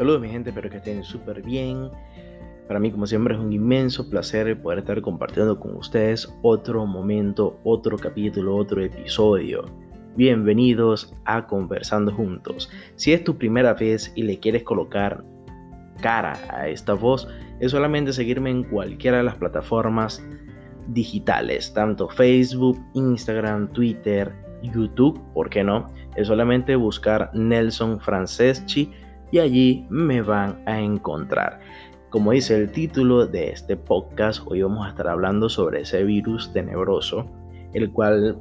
[0.00, 1.90] Saludos mi gente, espero que estén súper bien.
[2.66, 7.60] Para mí como siempre es un inmenso placer poder estar compartiendo con ustedes otro momento,
[7.64, 9.66] otro capítulo, otro episodio.
[10.16, 12.70] Bienvenidos a Conversando Juntos.
[12.96, 15.22] Si es tu primera vez y le quieres colocar
[16.00, 17.28] cara a esta voz,
[17.60, 20.26] es solamente seguirme en cualquiera de las plataformas
[20.88, 24.32] digitales, tanto Facebook, Instagram, Twitter,
[24.62, 25.88] YouTube, ¿por qué no?
[26.16, 28.90] Es solamente buscar Nelson Franceschi
[29.30, 31.60] y allí me van a encontrar.
[32.10, 36.52] Como dice el título de este podcast, hoy vamos a estar hablando sobre ese virus
[36.52, 37.26] tenebroso,
[37.72, 38.36] el cual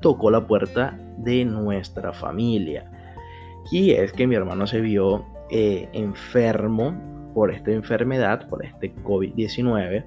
[0.00, 2.88] tocó la puerta de nuestra familia.
[3.72, 6.94] Y es que mi hermano se vio eh, enfermo
[7.34, 10.04] por esta enfermedad, por este COVID-19,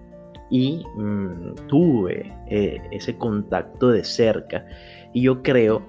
[0.49, 4.65] y mm, tuve eh, ese contacto de cerca.
[5.13, 5.81] Y yo creo,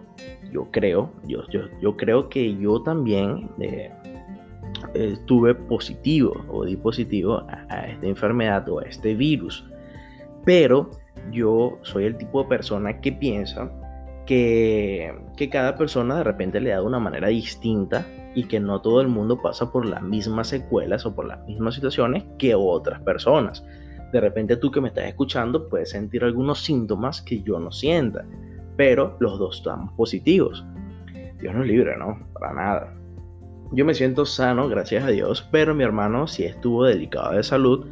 [0.50, 3.48] yo creo, yo, yo, yo creo que yo también...
[4.94, 9.64] estuve positivo o di positivo a, esta enfermedad o a este virus.
[10.44, 10.90] Pero
[11.30, 13.70] yo soy el tipo de persona que piensa
[14.26, 18.80] que, que, cada persona de repente le da de una manera distinta y que no
[18.80, 23.00] todo el mundo pasa por las mismas secuelas o por las mismas situaciones que otras
[23.00, 23.64] personas.
[24.12, 28.24] De repente tú que me estás escuchando puedes sentir algunos síntomas que yo no sienta,
[28.76, 30.64] pero los dos están positivos.
[31.40, 32.18] Dios nos libre, ¿no?
[32.32, 33.01] Para nada.
[33.74, 37.86] Yo me siento sano, gracias a Dios, pero mi hermano sí estuvo delicado de salud.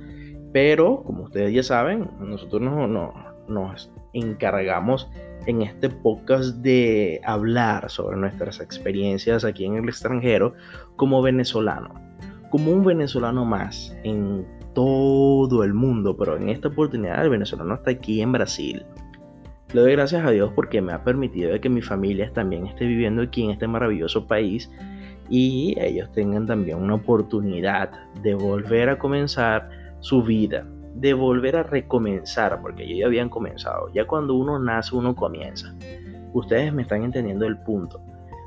[0.53, 3.15] Pero, como ustedes ya saben, nosotros no, no,
[3.49, 5.09] nos encargamos
[5.47, 10.53] en este podcast de hablar sobre nuestras experiencias aquí en el extranjero
[10.97, 11.95] como venezolano.
[12.51, 17.93] Como un venezolano más en todo el mundo, pero en esta oportunidad el venezolano está
[17.93, 18.85] aquí en Brasil.
[19.73, 23.23] Le doy gracias a Dios porque me ha permitido que mi familia también esté viviendo
[23.23, 24.71] aquí en este maravilloso país
[25.31, 29.71] y ellos tengan también una oportunidad de volver a comenzar
[30.01, 33.89] su vida, de volver a recomenzar, porque ellos ya habían comenzado.
[33.95, 35.73] Ya cuando uno nace, uno comienza.
[36.33, 38.03] Ustedes me están entendiendo el punto.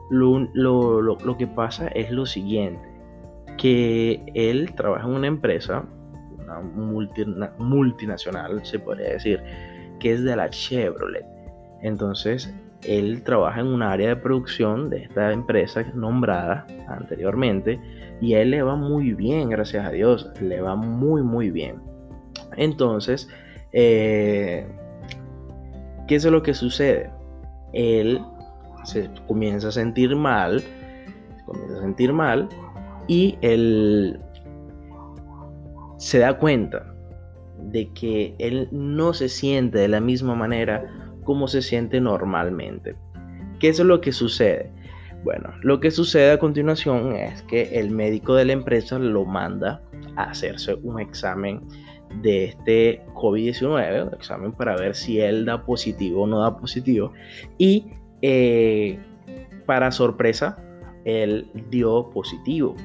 [0.10, 2.86] Lo, que pasa es lo siguiente,
[3.58, 5.86] que él trabaja en una empresa,
[6.38, 6.60] una
[7.58, 9.42] multinacional, se podría decir,
[10.00, 11.26] que es de la Chevrolet.
[11.82, 12.54] Entonces,
[12.86, 17.80] él trabaja en un área de producción de esta empresa nombrada anteriormente
[18.22, 21.82] y a él le va muy bien, gracias a Dios, le va muy muy bien.
[22.58, 23.28] Entonces,
[23.72, 24.68] eh,
[26.08, 27.10] ¿qué es lo que sucede?
[27.74, 28.22] Él
[28.84, 32.50] se comienza a sentir mal, se comienza a sentir mal
[33.08, 34.20] y él
[35.98, 36.94] se da cuenta
[37.60, 42.96] de que él no se siente de la misma manera como se siente normalmente.
[43.60, 44.72] ¿Qué es lo que sucede?
[45.24, 49.82] Bueno, lo que sucede a continuación es que el médico de la empresa lo manda
[50.18, 51.62] a hacerse un examen
[52.22, 57.14] de este COVID-19, un examen para ver si él da positivo o no da positivo.
[57.58, 57.88] Y
[58.22, 59.00] eh,
[59.66, 60.58] para sorpresa,
[61.06, 62.76] él dio positivo.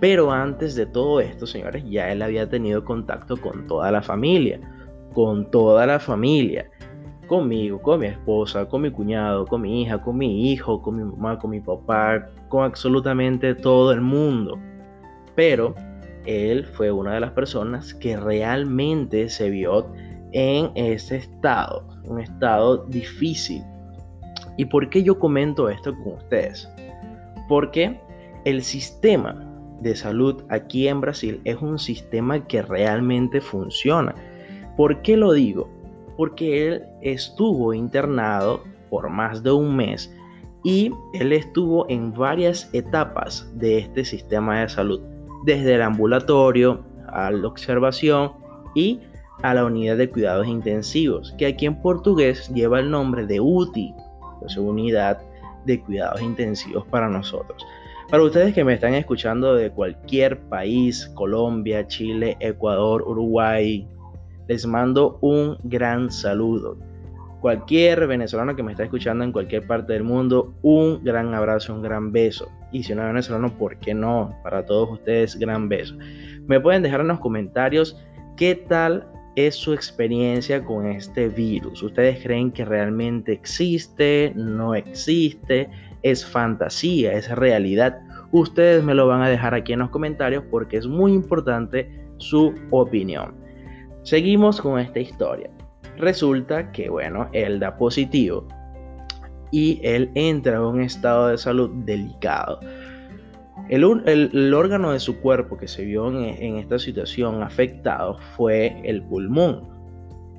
[0.00, 4.60] Pero antes de todo esto, señores, ya él había tenido contacto con toda la familia,
[5.14, 6.68] con toda la familia
[7.28, 11.04] conmigo, con mi esposa, con mi cuñado, con mi hija, con mi hijo, con mi
[11.04, 14.58] mamá, con mi papá, con absolutamente todo el mundo.
[15.36, 15.74] Pero
[16.26, 19.86] él fue una de las personas que realmente se vio
[20.32, 23.62] en ese estado, un estado difícil.
[24.56, 26.68] ¿Y por qué yo comento esto con ustedes?
[27.48, 28.00] Porque
[28.44, 29.44] el sistema
[29.80, 34.14] de salud aquí en Brasil es un sistema que realmente funciona.
[34.76, 35.70] ¿Por qué lo digo?
[36.18, 40.12] Porque él estuvo internado por más de un mes
[40.64, 45.00] y él estuvo en varias etapas de este sistema de salud,
[45.44, 48.32] desde el ambulatorio a la observación
[48.74, 49.00] y
[49.42, 53.94] a la unidad de cuidados intensivos, que aquí en portugués lleva el nombre de UTI,
[54.44, 55.20] es unidad
[55.66, 57.64] de cuidados intensivos para nosotros.
[58.10, 63.86] Para ustedes que me están escuchando de cualquier país, Colombia, Chile, Ecuador, Uruguay,
[64.48, 66.76] les mando un gran saludo.
[67.40, 71.82] Cualquier venezolano que me está escuchando en cualquier parte del mundo, un gran abrazo, un
[71.82, 72.50] gran beso.
[72.72, 74.34] Y si no es venezolano, ¿por qué no?
[74.42, 75.94] Para todos ustedes, gran beso.
[76.46, 77.96] Me pueden dejar en los comentarios
[78.36, 79.06] qué tal
[79.36, 81.82] es su experiencia con este virus.
[81.82, 84.32] ¿Ustedes creen que realmente existe?
[84.34, 85.70] ¿No existe?
[86.02, 87.12] ¿Es fantasía?
[87.12, 88.00] ¿Es realidad?
[88.32, 92.52] Ustedes me lo van a dejar aquí en los comentarios porque es muy importante su
[92.70, 93.47] opinión.
[94.08, 95.50] Seguimos con esta historia.
[95.98, 98.48] Resulta que, bueno, él da positivo
[99.50, 102.58] y él entra en un estado de salud delicado.
[103.68, 103.84] El,
[104.54, 109.68] órgano de su cuerpo que se vio en, esta situación afectado fue el pulmón.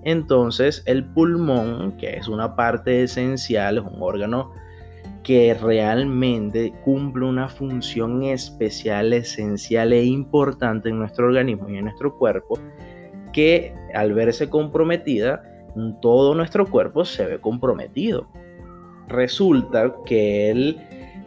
[0.03, 4.51] Entonces el pulmón, que es una parte esencial, es un órgano
[5.21, 12.17] que realmente cumple una función especial, esencial e importante en nuestro organismo y en nuestro
[12.17, 12.57] cuerpo,
[13.31, 15.43] que al verse comprometida,
[16.01, 18.27] todo nuestro cuerpo se ve comprometido.
[19.07, 20.77] Resulta que él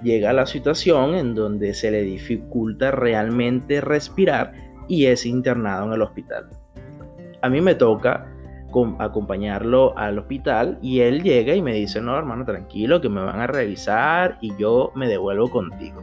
[0.03, 4.53] llega a la situación en donde se le dificulta realmente respirar
[4.89, 6.49] y es internado en el hospital.
[7.41, 8.29] A mí me toca
[8.99, 13.41] acompañarlo al hospital y él llega y me dice, no hermano, tranquilo, que me van
[13.41, 16.03] a revisar y yo me devuelvo contigo.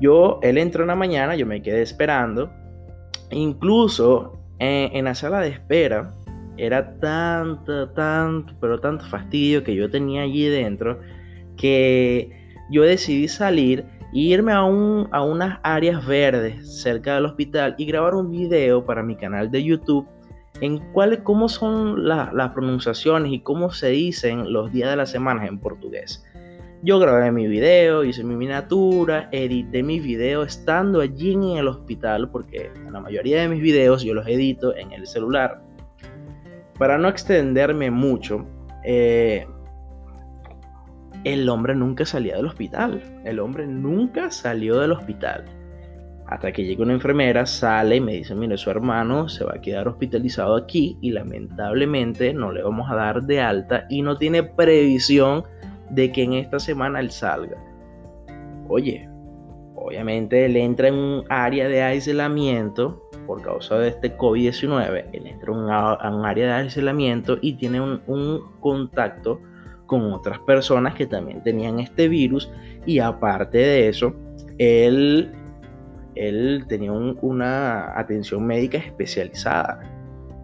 [0.00, 2.50] Yo, él entró en la mañana, yo me quedé esperando,
[3.30, 6.14] incluso en, en la sala de espera,
[6.56, 11.00] era tanto, tanto, pero tanto fastidio que yo tenía allí dentro
[11.56, 12.30] que
[12.70, 17.86] yo decidí salir e irme a, un, a unas áreas verdes cerca del hospital y
[17.86, 20.06] grabar un video para mi canal de YouTube
[20.60, 25.46] en cuál, cómo son las pronunciaciones y cómo se dicen los días de la semana
[25.46, 26.24] en portugués.
[26.84, 32.28] Yo grabé mi video, hice mi miniatura, edité mi video estando allí en el hospital,
[32.28, 35.62] porque la mayoría de mis videos yo los edito en el celular.
[36.78, 38.46] Para no extenderme mucho,
[38.84, 39.46] eh,
[41.24, 43.00] el hombre nunca salía del hospital.
[43.24, 45.46] El hombre nunca salió del hospital.
[46.26, 49.60] Hasta que llega una enfermera, sale y me dice, mire, su hermano se va a
[49.62, 54.42] quedar hospitalizado aquí y lamentablemente no le vamos a dar de alta y no tiene
[54.42, 55.44] previsión
[55.94, 57.56] de que en esta semana él salga.
[58.68, 59.08] Oye,
[59.74, 65.06] obviamente él entra en un área de aislamiento por causa de este COVID-19.
[65.12, 69.40] Él entra en un, área de aislamiento y tiene un, contacto
[69.86, 72.50] con otras personas que también tenían este virus
[72.86, 74.14] y aparte de eso,
[74.58, 75.30] él,
[76.14, 79.80] él tenía una atención médica especializada.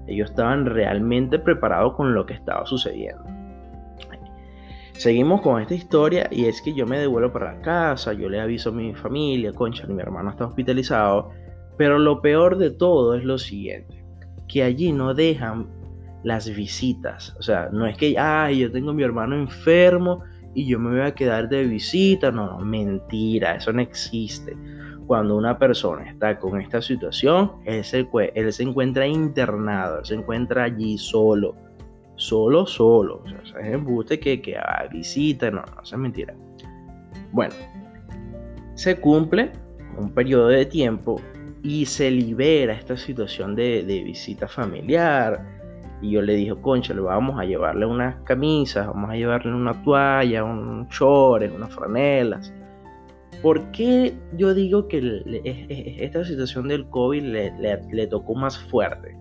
[0.07, 3.40] Ellos estaban realmente preparados con lo que estaba sucediendo.
[5.01, 8.39] Seguimos con esta historia y es que yo me devuelvo para la casa, yo le
[8.39, 11.31] aviso a mi familia, concha, mi hermano está hospitalizado,
[11.79, 14.05] pero lo peor de todo es lo siguiente,
[14.47, 15.69] que allí no dejan
[16.23, 17.35] las visitas.
[17.39, 20.23] O sea, no es que, ay, yo tengo mi hermano enfermo
[20.55, 22.31] y yo me voy a quedar de visita.
[22.31, 24.55] No, no, mentira, eso no existe.
[25.07, 30.65] Cuando una persona está con esta situación, él se, él se encuentra internado, se encuentra
[30.65, 31.70] allí solo.
[32.21, 33.23] Solo, solo.
[33.25, 36.35] O sea, es embuste que, que a visita, no, no, es mentira.
[37.33, 37.55] Bueno,
[38.75, 39.51] se cumple
[39.97, 41.19] un periodo de tiempo
[41.63, 45.43] y se libera esta situación de, visita familiar,
[46.03, 49.83] y yo le dije, concha, le vamos a llevarle unas camisas, vamos a llevarle una
[49.83, 52.53] toalla, un short, unas franelas.
[53.41, 55.23] ¿Por qué yo digo que
[55.99, 59.17] esta situación del COVID le, tocó más fuerte?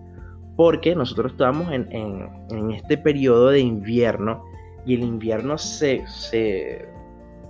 [0.60, 4.44] Porque nosotros estábamos en, este periodo de invierno
[4.84, 6.86] y el invierno se, se,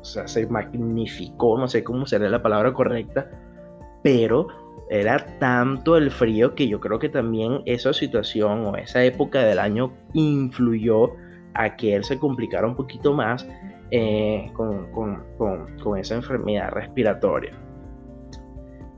[0.01, 3.29] se magnificó, no sé cómo sería la palabra correcta,
[4.05, 4.47] pero
[4.91, 9.59] era tanto el frío que yo creo que también esa situación o esa época del
[9.59, 11.11] año influyó
[11.55, 13.45] a que él se complicara un poquito más
[13.91, 17.59] eh, con, esa enfermedad respiratoria.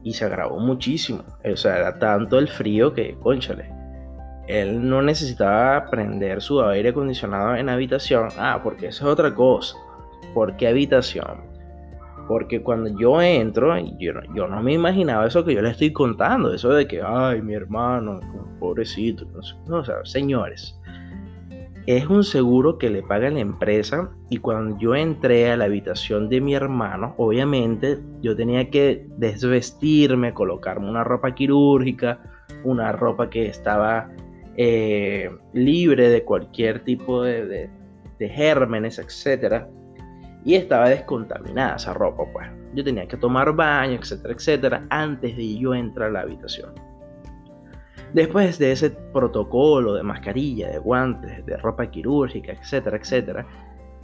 [0.03, 1.25] Y se agravó muchísimo.
[1.51, 3.81] O sea, era tanto el frío que, conchale,
[4.53, 8.29] él no necesitaba prender su aire acondicionado en habitación.
[8.39, 9.77] Ah, porque eso es otra cosa.
[10.35, 11.53] ¿Por qué habitación?
[12.29, 16.71] Porque cuando yo entro, yo, no me imaginaba eso que yo le estoy contando, eso
[16.71, 18.21] de que, ay, mi hermano,
[18.61, 19.27] pobrecito.
[19.67, 20.79] No, o señores,
[21.87, 26.29] es un seguro que le paga la empresa y cuando yo entré a la habitación
[26.29, 32.21] de mi hermano, obviamente yo tenía que desvestirme, colocarme una ropa quirúrgica,
[32.65, 34.11] una ropa que estaba
[34.57, 37.71] eh, libre de cualquier tipo de,
[38.19, 39.69] gérmenes, etcétera
[40.45, 42.49] y estaba descontaminada esa ropa, pues.
[42.75, 46.73] Yo tenía que tomar baño, etcétera, etcétera, antes de yo entrar a la habitación.
[48.13, 53.47] Después de ese protocolo de mascarilla, de guantes, de ropa quirúrgica, etcétera, etcétera,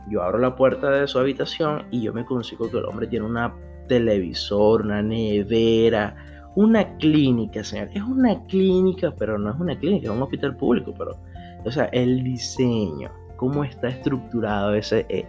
[0.09, 3.27] yo abro la puerta de su habitación y yo me consigo que el hombre tiene
[3.27, 3.55] una
[3.89, 6.15] televisor, una nevera,
[6.55, 7.89] una clínica, señor.
[7.95, 11.17] Es una clínica, pero no es una clínica, es un hospital público, pero,
[11.65, 15.27] o sea, el diseño, cómo está estructurado ese, eh,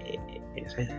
[0.56, 0.90] eh,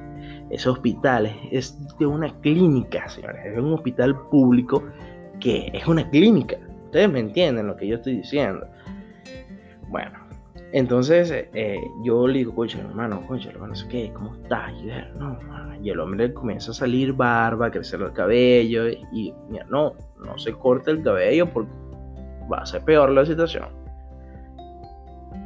[0.50, 4.84] ese, hospital es de una clínica, señores, es un hospital público
[5.40, 6.56] que es una clínica.
[6.86, 8.66] Ustedes me entienden lo que yo estoy diciendo.
[9.88, 10.18] Bueno,
[10.72, 14.12] Entonces eh, yo le digo, coche, hermano, coche, hermano, ¿qué?
[14.14, 14.72] ¿Cómo estás?
[14.82, 14.86] Y,
[15.18, 15.38] no,
[15.82, 20.38] y el hombre comienza a salir barba, a crecer el cabello y, mira, no, no
[20.38, 21.70] se corte el cabello porque
[22.50, 23.68] va a ser peor la situación.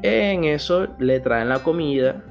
[0.03, 2.23] En eso le traen la comida,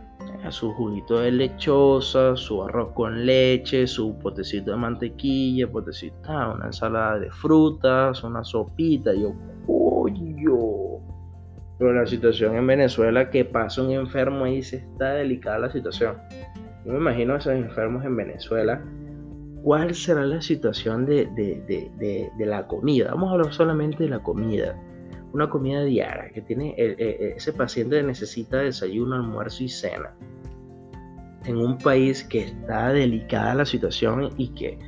[0.52, 6.68] su juguito de lechosa, su arroz con leche, su potecito de mantequilla, potecito, ah, una
[6.68, 9.14] ensalada de frutas, una sopita.
[9.14, 9.34] Yo.
[11.84, 16.16] Pero la situación en Venezuela, que pasa un enfermo ahí, se está delicada la situación.
[16.86, 18.82] Yo me imagino a esos enfermos en Venezuela.
[19.64, 23.10] ¿Cuál será la situación de, de, la comida?
[23.12, 24.82] Vamos a hablar solamente de la comida.
[25.34, 30.16] Una comida diaria que tiene ese paciente necesita desayuno, almuerzo y cena.
[31.44, 34.80] En un país que está delicada la situación y que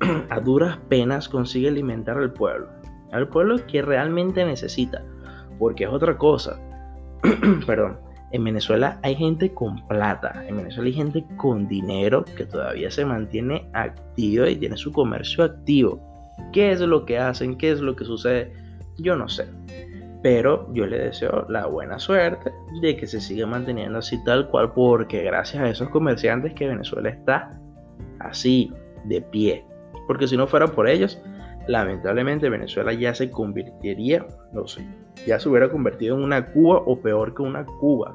[0.30, 2.70] a duras penas consigue alimentar al pueblo.
[3.12, 5.04] Al pueblo que realmente necesita.
[5.58, 6.58] Porque es otra cosa.
[7.66, 12.90] Perdón en Venezuela hay gente con plata, en Venezuela hay gente con dinero que todavía
[12.90, 16.00] se mantiene activo y tiene su comercio activo.
[16.52, 17.56] ¿Qué es lo que hacen?
[17.56, 18.52] ¿Qué es lo que sucede?
[18.98, 19.46] Yo no sé.
[20.22, 24.72] Pero yo le deseo la buena suerte de que se siga manteniendo así tal cual,
[24.72, 27.58] porque gracias a esos comerciantes que Venezuela está
[28.18, 28.72] así,
[29.04, 29.64] de pie.
[30.06, 31.20] Porque si no fuera por ellos,
[31.68, 34.84] lamentablemente Venezuela ya se convertiría, no sé,
[35.26, 38.14] ya se hubiera convertido en una Cuba o peor que una Cuba.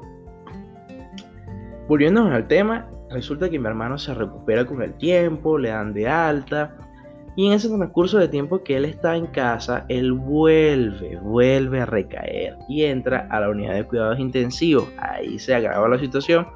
[1.88, 6.08] Volviendo al tema, resulta que mi hermano se recupera con el tiempo, le dan de
[6.08, 6.76] alta,
[7.36, 11.86] y en ese transcurso de tiempo que él está en casa, él vuelve, vuelve a
[11.86, 14.88] recaer y entra a la unidad de cuidados intensivos.
[14.98, 16.46] Ahí se agrava la situación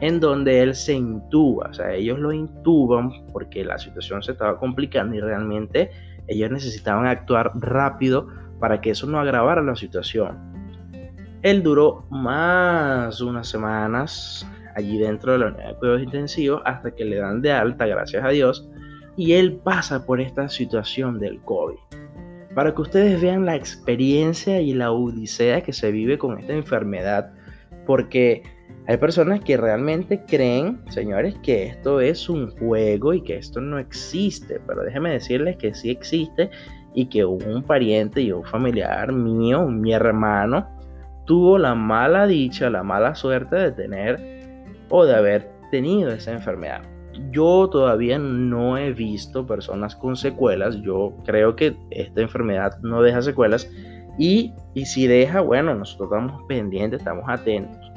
[0.00, 4.58] en donde él se intuba, o sea, ellos lo intuban porque la situación se estaba
[4.58, 5.90] complicando y realmente
[6.28, 8.28] ellos necesitaban actuar rápido
[8.60, 10.38] para que eso no agravara la situación.
[11.42, 17.04] Él duró más unas semanas allí dentro de la unidad de cuidados intensivos hasta que
[17.04, 18.68] le dan de alta, gracias a Dios,
[19.16, 21.78] y él pasa por esta situación del COVID.
[22.54, 27.32] Para que ustedes vean la experiencia y la odisea que se vive con esta enfermedad,
[27.86, 28.42] porque
[28.88, 33.78] hay personas que realmente creen, señores, que esto es un juego y que esto no
[33.78, 36.48] existe, pero déjenme decirles que sí existe
[36.94, 40.66] y que un pariente y un familiar mío, mi hermano,
[41.26, 46.80] tuvo la mala dicha, la mala suerte de tener o de haber tenido esa enfermedad.
[47.30, 53.20] Yo todavía no he visto personas con secuelas, yo creo que esta enfermedad no deja
[53.20, 53.70] secuelas
[54.16, 57.87] y, y si deja, bueno, nosotros estamos pendientes, estamos atentos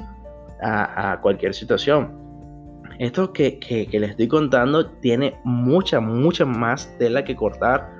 [0.62, 2.20] a, cualquier situación.
[2.98, 7.90] Esto que, que, les estoy contando tiene mucha, mucha más tela que cortar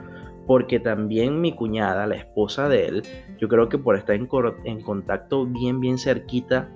[0.46, 3.02] porque también mi cuñada, la esposa de él,
[3.38, 4.28] yo creo que por estar en,
[4.64, 6.68] en contacto bien, bien cerquita,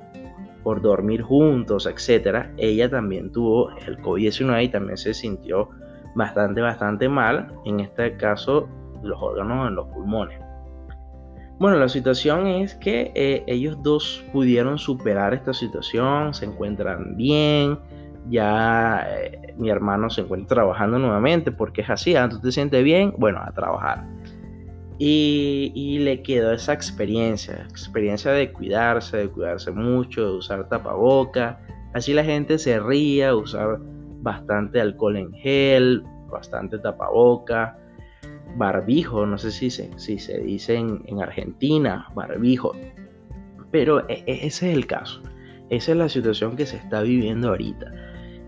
[0.62, 5.70] por dormir juntos, etcétera, ella también tuvo el COVID-19 y también se sintió
[6.16, 8.68] bastante, bastante mal, en este caso
[9.02, 10.45] los órganos en los pulmones.
[11.58, 17.78] Bueno, la situación es que eh, ellos dos pudieron superar esta situación, se encuentran bien,
[18.28, 23.14] ya eh, mi hermano se encuentra trabajando nuevamente porque es así, ah, te sientes bien,
[23.16, 24.04] bueno, a trabajar.
[24.98, 31.60] Y, y, le quedó esa experiencia, experiencia de cuidarse, de cuidarse mucho, de usar tapaboca.
[31.92, 33.78] Así la gente se ría, usar
[34.22, 37.78] bastante alcohol en gel, bastante tapaboca
[38.56, 42.72] barbijo, no sé si se, si se dice en, Argentina, barbijo,
[43.70, 45.20] pero e, e, ese es el caso,
[45.70, 47.92] esa es la situación que se está viviendo ahorita.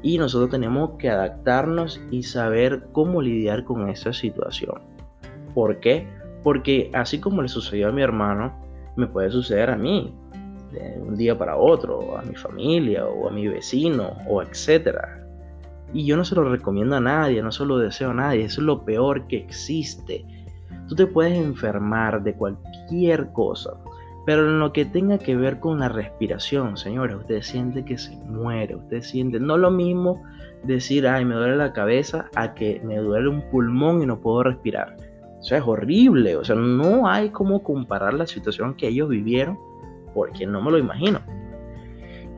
[0.00, 4.80] Y nosotros tenemos que adaptarnos y saber cómo lidiar con esa situación.
[5.54, 6.06] ¿Por qué?
[6.44, 8.54] Porque así como le sucedió a mi hermano,
[8.96, 10.14] me puede suceder a mí,
[10.72, 15.27] de un día para otro, a mi familia o a mi vecino o etcétera.
[15.92, 18.60] Y yo no se lo recomiendo a nadie, no se lo deseo a nadie, eso
[18.60, 20.24] es lo peor que existe.
[20.88, 23.72] Tú te puedes enfermar de cualquier cosa,
[24.26, 28.16] pero en lo que tenga que ver con la respiración, señores, usted siente que se
[28.26, 30.22] muere, usted siente, no lo mismo
[30.64, 34.42] decir, ay, me duele la cabeza, a que me duele un pulmón y no puedo
[34.42, 34.96] respirar.
[35.38, 39.58] O sea, es horrible, o sea, no hay cómo comparar la situación que ellos vivieron,
[40.14, 41.20] porque no me lo imagino.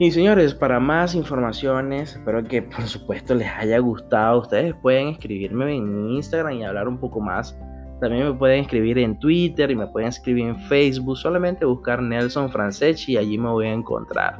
[0.03, 4.41] Y señores, para más informaciones, espero que por supuesto les haya gustado.
[4.41, 7.55] Ustedes pueden escribirme en Instagram y hablar un poco más.
[8.01, 11.19] También me pueden escribir en Twitter y me pueden escribir en Facebook.
[11.19, 14.39] Solamente buscar Nelson Franceschi y allí me voy a encontrar.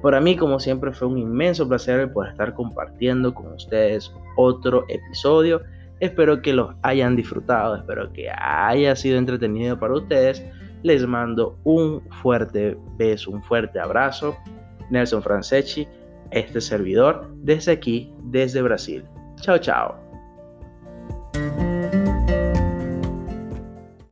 [0.00, 5.60] Para mí, como siempre, fue un inmenso placer poder estar compartiendo con ustedes otro episodio.
[5.98, 10.44] Espero que los hayan disfrutado, espero que haya sido entretenido para ustedes
[10.84, 14.36] Les mando un fuerte beso, un fuerte abrazo.
[14.90, 15.86] Nelson Franceschi,
[16.30, 19.04] este servidor, desde aquí, desde Brasil.
[19.40, 20.03] Chao, chao.